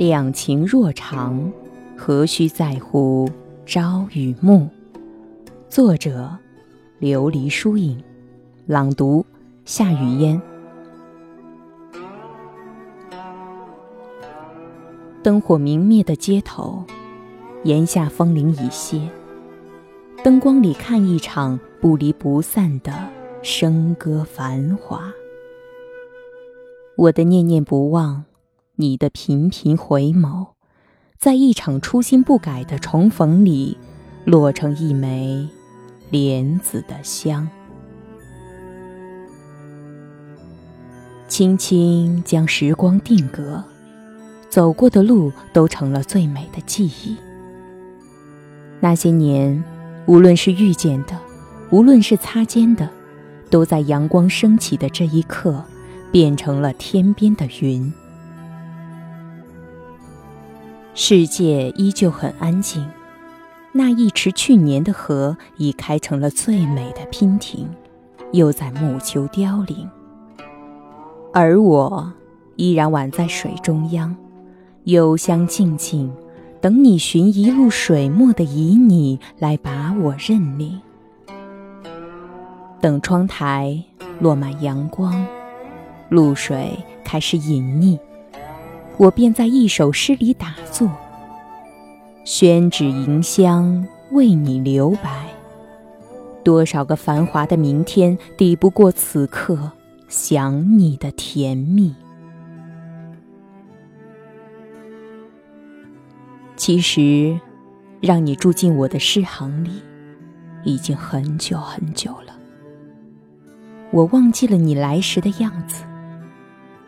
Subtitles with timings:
[0.00, 1.52] 两情若长，
[1.94, 3.28] 何须在乎
[3.66, 4.66] 朝与暮？
[5.68, 6.38] 作者：
[7.00, 8.02] 琉璃疏影，
[8.66, 9.26] 朗读：
[9.66, 10.40] 夏雨嫣。
[15.22, 16.82] 灯火明灭的街头，
[17.64, 19.06] 檐下风铃已歇，
[20.24, 22.90] 灯光里看一场不离不散的
[23.42, 25.12] 笙歌繁华。
[26.96, 28.24] 我的念念不忘。
[28.80, 30.52] 你的频频回眸，
[31.18, 33.76] 在一场初心不改的重逢里，
[34.24, 35.46] 落成一枚
[36.08, 37.46] 莲子的香。
[41.28, 43.62] 轻轻将时光定格，
[44.48, 47.14] 走过的路都成了最美的记忆。
[48.80, 49.62] 那些年，
[50.06, 51.18] 无论是遇见的，
[51.68, 52.88] 无论是擦肩的，
[53.50, 55.62] 都在阳光升起的这一刻，
[56.10, 57.92] 变成了天边的云。
[60.92, 62.86] 世界依旧很安静，
[63.72, 67.68] 那一池去年的河已开成了最美的娉婷，
[68.32, 69.88] 又在暮秋凋零。
[71.32, 72.12] 而我
[72.56, 74.14] 依然宛在水中央，
[74.84, 76.12] 幽香静静，
[76.60, 80.80] 等你寻一路水墨的旖旎来把我认领。
[82.80, 83.80] 等窗台
[84.18, 85.24] 落满阳光，
[86.08, 87.98] 露水开始隐匿。
[88.96, 90.90] 我便在一首诗里打坐，
[92.24, 95.26] 宣纸迎香为你留白。
[96.44, 99.72] 多少个繁华的明天，抵不过此刻
[100.08, 101.94] 想你的甜蜜。
[106.56, 107.40] 其实，
[108.00, 109.82] 让你住进我的诗行里，
[110.62, 112.36] 已经很久很久了。
[113.90, 115.84] 我忘记了你来时的样子，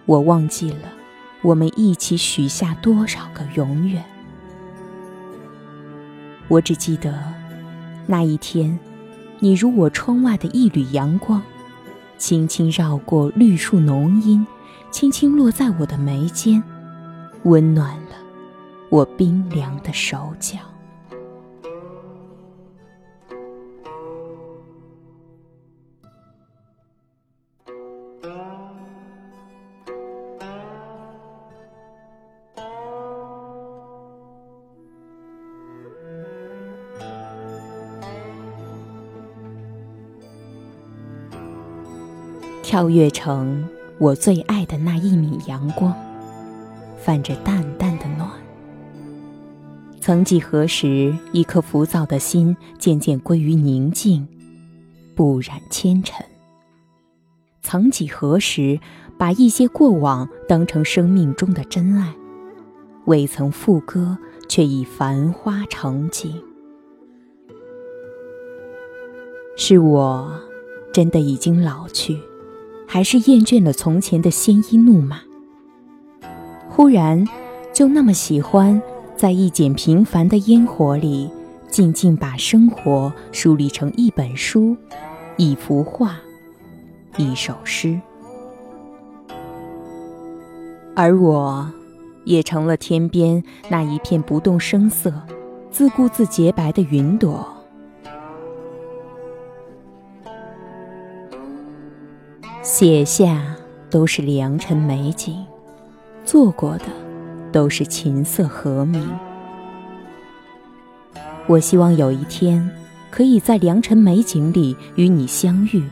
[0.05, 1.02] 我忘记了。
[1.43, 4.05] 我们一起许下多少个永远？
[6.49, 7.19] 我只记得
[8.07, 8.79] 那一天，
[9.41, 11.43] 你如我窗外的一缕阳光，
[12.17, 14.47] 轻轻绕过绿树浓荫，
[14.91, 16.63] 轻轻落在我的眉间，
[17.43, 18.15] 温暖了
[18.89, 20.59] 我冰凉的手脚。
[42.73, 43.69] 跳跃成
[43.99, 45.95] 我最爱的那一米阳光，
[46.97, 48.27] 泛着淡淡的暖。
[50.01, 54.27] 曾几何时，一颗浮躁的心渐渐归于宁静，
[55.15, 56.25] 不染纤尘。
[57.61, 58.81] 曾几何时，
[59.19, 62.15] 把一些过往当成生命中的真爱，
[63.05, 64.17] 未曾复歌，
[64.49, 66.43] 却已繁花成景。
[69.59, 70.33] 是我，
[70.91, 72.19] 真的已经老去。
[72.93, 75.23] 还是厌倦了从前的鲜衣怒马，
[76.69, 77.27] 忽然
[77.73, 78.83] 就那么喜欢
[79.17, 81.31] 在一剪平凡的烟火里，
[81.71, 84.77] 静静把生活梳理成一本书、
[85.39, 86.17] 一幅画、
[87.17, 87.99] 一首诗，
[90.95, 91.67] 而我，
[92.27, 95.11] 也成了天边那一片不动声色、
[95.71, 97.52] 自顾自洁白的云朵。
[102.75, 103.55] 写下
[103.91, 105.37] 都是良辰美景，
[106.25, 106.87] 做过的
[107.53, 109.07] 都是琴瑟和鸣。
[111.47, 112.67] 我希望有一天，
[113.11, 115.85] 可以在良辰美景里与你相遇，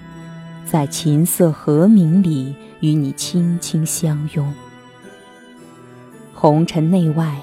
[0.64, 4.50] 在琴瑟和鸣里与你轻轻相拥。
[6.32, 7.42] 红尘内外，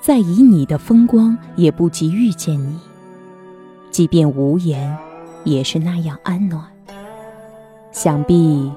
[0.00, 2.78] 再以你的风光，也不及遇见你。
[3.90, 4.96] 即便无言，
[5.42, 6.75] 也是那样安暖。
[7.98, 8.70] 想必，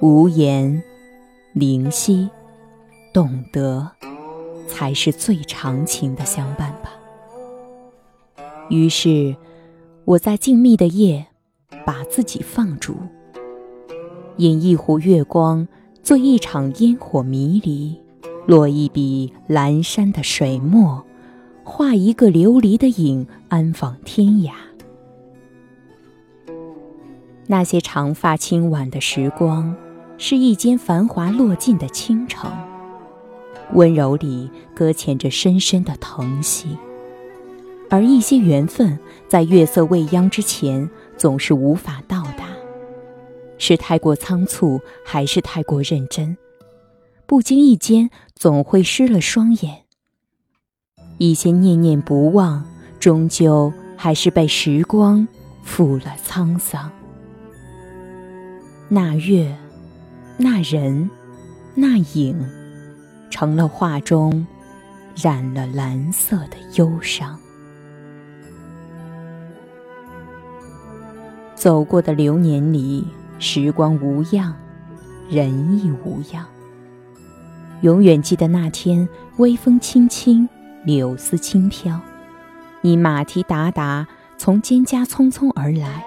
[0.00, 0.82] 无言、
[1.54, 2.28] 灵犀、
[3.10, 3.90] 懂得，
[4.68, 6.92] 才是最长情的相伴吧。
[8.68, 9.34] 于是，
[10.04, 11.28] 我在静谧的夜，
[11.86, 12.94] 把自己放逐，
[14.36, 15.66] 饮一壶月光，
[16.02, 17.98] 做一场烟火迷离，
[18.46, 21.02] 落一笔阑珊的水墨，
[21.64, 24.52] 画一个琉璃的影，安放天涯。
[27.46, 29.74] 那些长发轻挽的时光，
[30.16, 32.50] 是一间繁华落尽的倾城，
[33.72, 36.76] 温柔里搁浅着深深的疼惜。
[37.90, 38.98] 而一些缘分，
[39.28, 42.46] 在月色未央之前，总是无法到达。
[43.58, 46.36] 是太过仓促，还是太过认真？
[47.26, 49.82] 不经意间总会湿了双眼。
[51.18, 52.64] 一些念念不忘，
[52.98, 55.28] 终究还是被时光
[55.62, 56.90] 负了沧桑。
[58.94, 59.56] 那月，
[60.36, 61.08] 那人，
[61.74, 62.38] 那影，
[63.30, 64.46] 成了画中
[65.16, 67.38] 染了蓝色的忧伤。
[71.54, 73.02] 走过的流年里，
[73.38, 74.54] 时光无恙，
[75.30, 76.44] 人亦无恙。
[77.80, 80.46] 永远记得那天，微风轻轻，
[80.84, 81.98] 柳丝轻飘，
[82.82, 84.06] 你马蹄达达
[84.36, 86.04] 从蒹葭匆匆而来，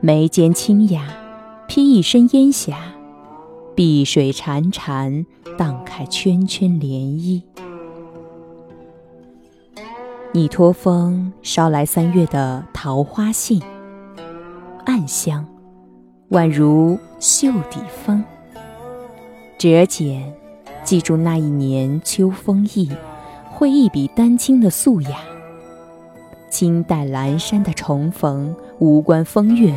[0.00, 1.06] 眉间清雅，
[1.74, 2.76] 披一身烟霞，
[3.74, 5.24] 碧水潺潺，
[5.56, 7.40] 荡开圈圈涟漪。
[10.32, 13.62] 你托风捎来三月的桃花信。
[14.84, 15.46] 暗香，
[16.32, 18.22] 宛如袖底风。
[19.56, 20.30] 折剪，
[20.84, 22.90] 记住那一年秋风意，
[23.50, 25.16] 绘一笔丹青的素雅。
[26.50, 29.74] 青黛阑珊的重逢，无关风月，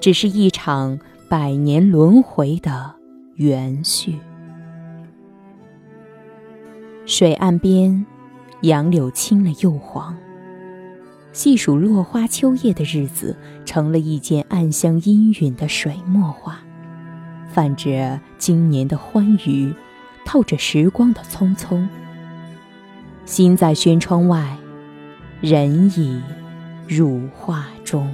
[0.00, 0.98] 只是一场
[1.30, 2.92] 百年轮回的
[3.36, 4.18] 缘续。
[7.06, 8.04] 水岸边，
[8.62, 10.16] 杨柳青了又黄。
[11.30, 16.58] 细数落花秋叶的日子，成了一件暗香氤氲的水墨画，
[17.48, 19.72] 泛着今年的欢愉，
[20.24, 21.86] 透着时光的匆匆。
[23.24, 24.56] 心在轩窗外，
[25.40, 26.20] 人已
[26.88, 28.12] 入画中。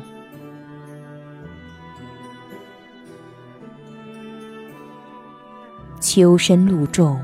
[6.16, 7.20] 秋深露重，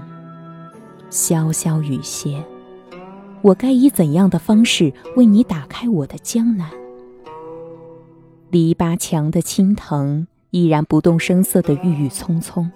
[1.10, 2.44] 潇潇雨歇。
[3.40, 6.68] 我该以怎样的方式为你打开我的江南？
[8.50, 12.70] 篱笆墙的青藤依然不动声色的郁郁葱葱，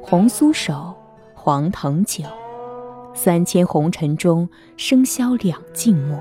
[0.00, 0.94] 红酥手，
[1.34, 2.22] 黄藤酒，
[3.12, 6.16] 三千红尘中笙箫两静默。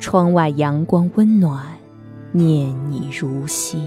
[0.00, 1.64] 窗外阳光温暖，
[2.32, 3.78] 念你如昔。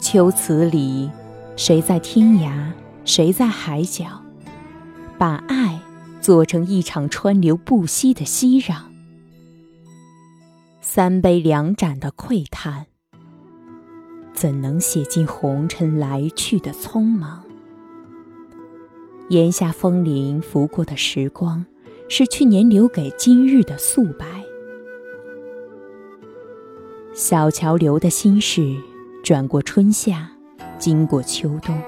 [0.00, 1.10] 秋词里，
[1.56, 2.70] 谁在天涯，
[3.04, 4.22] 谁在海角？
[5.18, 5.80] 把爱
[6.20, 8.76] 做成一场川流不息的熙攘，
[10.80, 12.86] 三杯两盏的喟叹，
[14.32, 17.42] 怎能写尽红尘来去的匆忙？
[19.30, 21.66] 檐下风铃拂过的时光，
[22.08, 24.26] 是去年留给今日的素白。
[27.12, 28.76] 小桥流的心事，
[29.22, 30.30] 转过春夏，
[30.78, 31.78] 经过秋冬。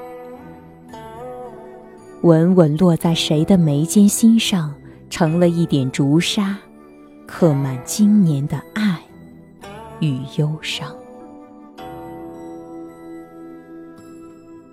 [2.23, 4.75] 稳稳落在谁的眉间心上，
[5.09, 6.59] 成了一点朱砂，
[7.27, 9.01] 刻满今年的爱
[10.01, 10.95] 与忧伤。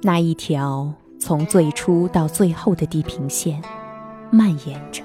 [0.02, 3.62] 那一条从最初到最后的地平线，
[4.30, 5.02] 蔓延着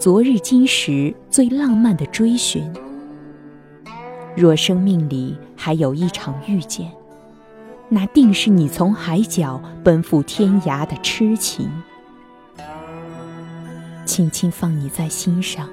[0.00, 2.68] 昨日今时最浪漫的追寻。
[4.36, 6.90] 若生命里还有一场遇见。
[7.88, 11.70] 那定是你从海角奔赴天涯的痴情，
[14.04, 15.68] 轻轻放你在心上，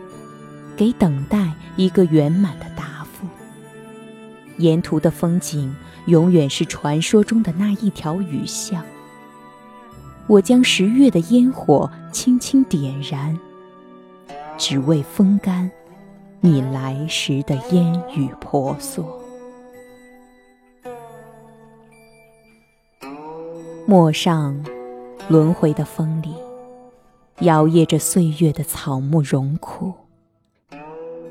[0.75, 3.25] 给等待一个圆满的答复。
[4.57, 5.73] 沿途的风景
[6.05, 8.83] 永远是传说中的那一条雨巷。
[10.27, 13.39] 我将十月的烟火轻轻点燃，
[14.57, 15.71] 只为风干
[16.43, 19.05] 你来时的烟雨婆娑。
[23.85, 24.59] 陌上，
[25.29, 26.33] 轮回的风里，
[27.41, 29.93] 摇曳着岁月的草木荣枯。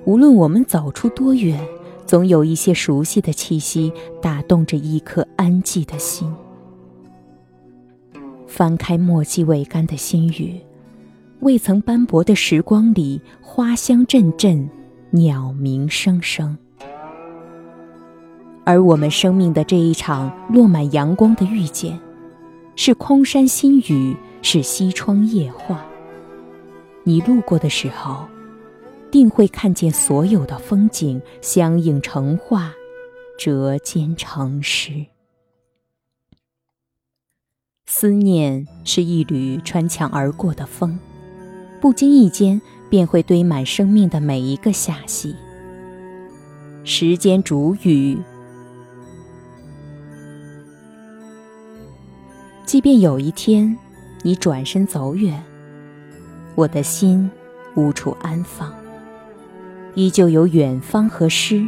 [0.04, 1.60] 无论我们走出多远，
[2.06, 6.32] 总有一些熟悉的气息打动着一颗安寂的心。
[8.46, 10.60] 翻开墨迹未干的心语，
[11.40, 14.68] 未曾斑驳的时光里，花香阵阵，
[15.10, 16.56] 鸟鸣声声。
[18.64, 21.98] 而我们生命的这一场落满阳光的遇见。
[22.76, 25.84] 是空山新雨，是西窗夜话。
[27.04, 28.26] 你路过的时候，
[29.10, 32.72] 定会看见所有的风景相映成画，
[33.38, 35.04] 折间成诗。
[37.84, 40.98] 思念是一缕穿墙而过的风，
[41.82, 45.34] 不经意间便会堆满生命的每一个夏隙。
[46.84, 48.18] 时间煮雨。
[52.66, 53.76] 即便有一天，
[54.22, 55.42] 你转身走远，
[56.54, 57.30] 我的心
[57.74, 58.72] 无处安放，
[59.94, 61.66] 依旧有远方和诗。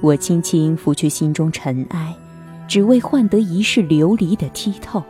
[0.00, 2.14] 我轻轻拂去心中尘埃，
[2.68, 5.02] 只为换得一世流离的剔透。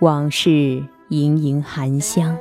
[0.00, 2.36] 往事盈盈含香，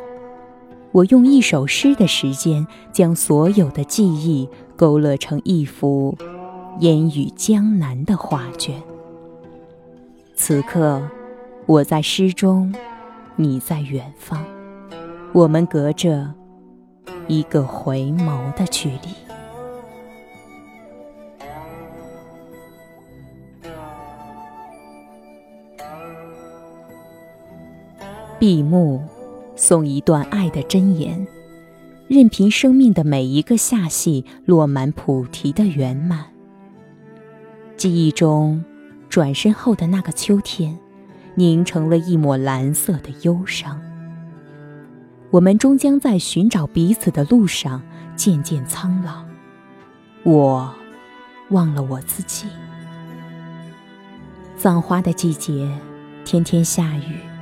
[0.91, 6.17] 我用一首诗的时间，将所有的记忆勾勒成一幅
[6.79, 8.81] 烟雨江南的画卷。
[10.35, 11.01] 此刻，
[11.67, 12.73] 我在诗中，
[13.35, 14.43] 你在远方，
[15.31, 16.33] 我们隔着
[17.27, 19.24] 一个回眸的距离。
[28.45, 29.01] 闭目，
[29.57, 31.25] 诵一段爱的箴言，
[32.07, 36.25] 任凭生命的每一个夏隙落满菩提的圆满。
[37.75, 38.63] 记忆中，
[39.09, 40.77] 转身后的那个秋天，
[41.33, 43.81] 凝成了一抹蓝色的忧伤。
[45.31, 47.81] 我们终将在寻找彼此的路上
[48.15, 49.25] 渐渐苍老。
[50.21, 50.71] 我，
[51.49, 52.45] 忘了我自己。
[54.55, 55.67] 葬花的季节，
[56.23, 57.34] 天天下雨。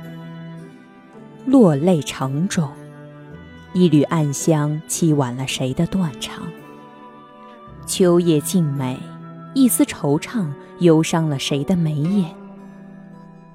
[1.46, 2.70] 落泪成种，
[3.74, 6.42] 一缕暗香凄婉了谁的断肠？
[7.86, 8.98] 秋夜静美，
[9.54, 10.46] 一丝惆怅
[10.78, 12.34] 忧伤了谁的眉眼？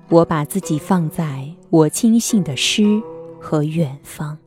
[0.07, 3.01] 我把自己放在我轻信的诗
[3.39, 4.37] 和远方，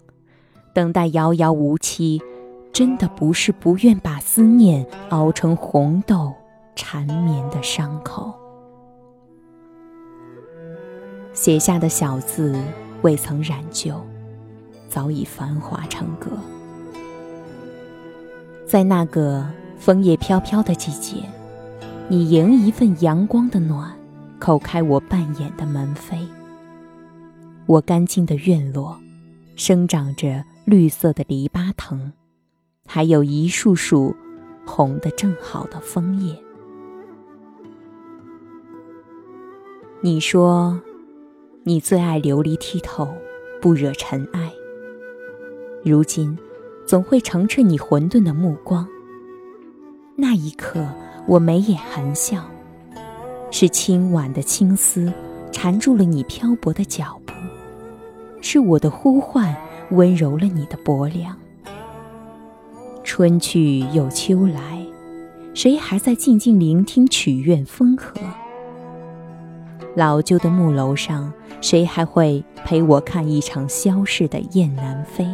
[0.73, 2.23] 等待遥遥无期，
[2.73, 6.33] 真的不是不愿把思念熬成红豆
[6.77, 8.33] 缠绵的伤口。
[11.33, 12.55] 写下的小字。
[13.03, 14.01] 未曾染旧，
[14.89, 16.31] 早已繁华成歌。
[18.65, 19.45] 在那个
[19.77, 21.29] 枫叶飘飘的季节，
[22.09, 23.93] 你迎一份阳光的暖，
[24.41, 26.17] 叩开我半掩的门扉。
[27.67, 28.99] 我干净的院落，
[29.57, 32.13] 生长着绿色的篱笆藤，
[32.87, 34.15] 还有一束束
[34.65, 36.37] 红的正好的枫叶。
[40.01, 40.81] 你说。
[41.65, 43.07] 你最爱琉璃剔透，
[43.61, 44.53] 不惹尘埃。
[45.85, 46.37] 如今，
[46.85, 48.85] 总会澄澈你混沌的目光。
[50.17, 50.85] 那一刻，
[51.29, 52.45] 我眉眼含笑，
[53.53, 55.13] 是轻婉的青丝
[55.53, 57.33] 缠住了你漂泊的脚步，
[58.41, 59.55] 是我的呼唤
[59.93, 61.37] 温柔了你的薄凉。
[63.05, 64.85] 春去又秋来，
[65.55, 68.21] 谁还在静静聆听曲院风荷？
[69.95, 71.33] 老旧的木楼上。
[71.61, 75.25] 谁还会陪我看一场消逝的雁南飞？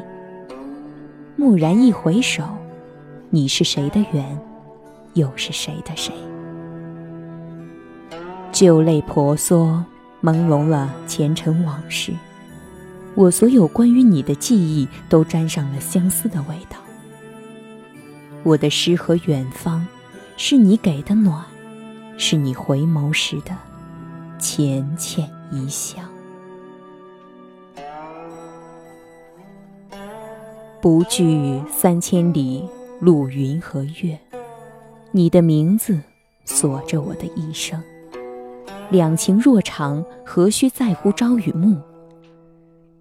[1.36, 2.44] 蓦然一回首，
[3.30, 4.38] 你是谁的缘，
[5.14, 6.12] 又是谁的谁？
[8.52, 9.82] 旧泪婆娑，
[10.22, 12.12] 朦胧了前尘往事。
[13.14, 16.76] 我所有关于你的记忆，都沾上了相思的味道。
[18.42, 19.86] 我的诗和远方，
[20.36, 21.42] 是你给的暖，
[22.18, 23.56] 是你回眸时的
[24.38, 26.00] 浅浅一笑。
[30.80, 32.64] 不惧三千里
[33.00, 34.18] 路云和月，
[35.10, 35.98] 你的名字
[36.44, 37.82] 锁着我的一生。
[38.90, 41.76] 两情若长，何须在乎朝与暮？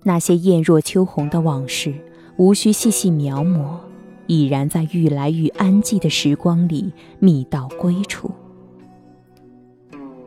[0.03, 1.93] 那些艳若秋红的往事，
[2.37, 3.77] 无需细细描摹，
[4.25, 8.31] 已然在愈来愈安寂的时光里觅到归处。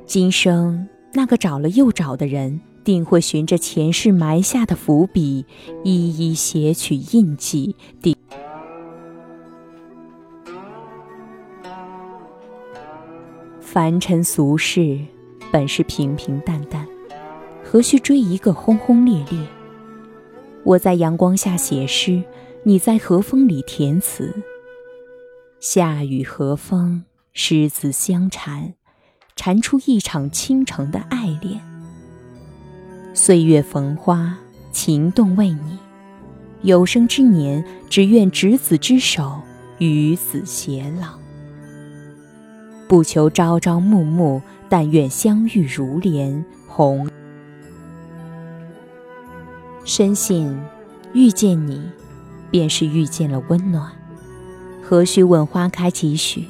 [0.07, 2.61] 今生那个找了又找的人。
[2.83, 5.45] 定会循着前世埋下的伏笔，
[5.85, 7.77] 一一写取印记。
[8.01, 8.17] 第
[13.61, 14.99] 凡尘俗世，
[15.53, 16.87] 本是平平淡淡，
[17.63, 19.47] 何须追一个轰轰烈烈？
[20.65, 22.25] 我在阳光下写诗，
[22.65, 24.35] 你在和风里填词。
[25.61, 28.73] 夏雨和风，诗字相缠，
[29.37, 31.61] 缠出一场倾城的爱恋。
[33.15, 34.39] 岁月逢花，
[34.71, 35.79] 情动为你。
[36.63, 39.41] 有生之年，只愿执子之手，
[39.79, 41.19] 与子偕老。
[42.87, 46.45] 不求朝朝暮暮，但愿相遇如莲。
[46.67, 47.09] 红，
[49.85, 50.57] 深信
[51.15, 51.83] 遇见你，
[52.51, 53.91] 便是遇见了温暖。
[54.83, 56.45] 何须问花开几许？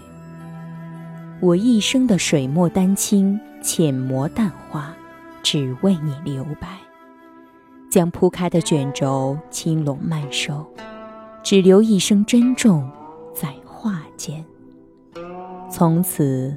[1.42, 4.94] 我一生的水墨丹青，浅磨淡画。
[5.42, 6.68] 只为你留白，
[7.90, 10.66] 将铺开的卷轴轻拢慢收，
[11.42, 12.86] 只留一声珍重
[13.34, 14.44] 在画间。
[15.70, 16.54] 从此，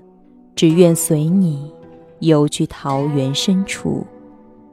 [0.53, 1.73] 只愿随你
[2.19, 4.05] 游居桃源深处，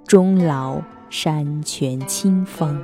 [0.05, 2.83] 终老山泉清风。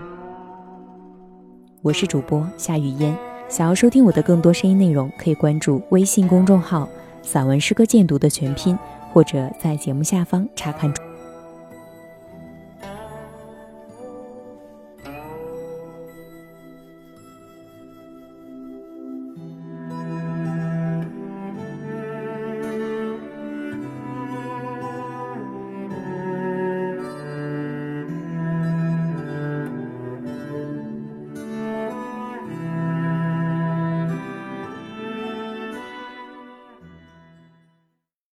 [1.82, 3.12] 我是主播夏雨嫣，
[3.48, 6.88] 想要收听我的更多声音内容，可以关注微信公众号
[7.26, 8.78] “散文诗歌鉴读”的全拼，
[9.12, 11.05] 或者在节目下方查看。